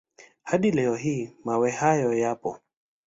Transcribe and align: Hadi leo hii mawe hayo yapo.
Hadi 0.43 0.71
leo 0.71 0.95
hii 0.95 1.29
mawe 1.43 1.71
hayo 1.71 2.13
yapo. 2.13 2.59